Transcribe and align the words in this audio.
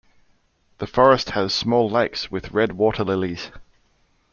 The 0.79 0.87
forest 0.87 1.29
has 1.29 1.53
small 1.53 1.87
lakes 1.87 2.31
with 2.31 2.49
red 2.53 2.71
waterlilies. 2.71 3.51